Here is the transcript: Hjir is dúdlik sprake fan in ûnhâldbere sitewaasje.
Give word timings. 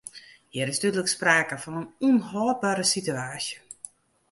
Hjir 0.55 0.71
is 0.71 0.79
dúdlik 0.85 1.09
sprake 1.11 1.57
fan 1.63 1.75
in 1.79 1.85
ûnhâldbere 2.09 2.85
sitewaasje. 2.93 3.57